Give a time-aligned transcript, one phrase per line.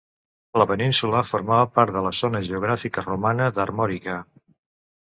[0.61, 4.19] La península formava part de la zona geogràfica romana d'Armòrica.